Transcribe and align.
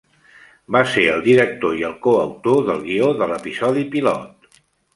Va 0.75 0.79
ser 0.93 1.03
el 1.15 1.21
director 1.27 1.75
i 1.81 1.85
el 1.91 1.93
coautor 2.07 2.65
del 2.71 2.83
guió 2.89 3.13
de 3.21 3.31
l'episodi 3.35 3.87
pilot. 3.97 4.61